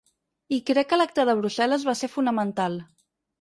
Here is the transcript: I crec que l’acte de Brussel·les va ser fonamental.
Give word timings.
I 0.55 0.57
crec 0.69 0.89
que 0.93 0.97
l’acte 1.01 1.25
de 1.31 1.35
Brussel·les 1.41 1.85
va 1.91 1.95
ser 2.01 2.11
fonamental. 2.15 2.81